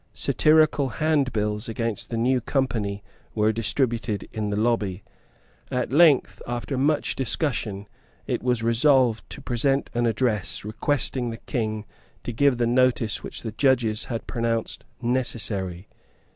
[0.15, 3.03] Satirical handbills against the new Company
[3.35, 5.03] were distributed in the lobby.
[5.69, 7.87] At length, after much discussion,
[8.25, 11.85] it was resolved to present an address requesting the King
[12.23, 15.87] to give the notice which the judges had pronounced necessary.